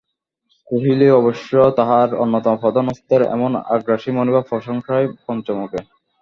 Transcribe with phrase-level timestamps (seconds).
[0.67, 5.71] কোহলি অবশ্য তাঁর অন্যতম প্রধান অস্ত্রের এমন আগ্রাসী মনোভাবে প্রশংসায় পঞ্চমুখ।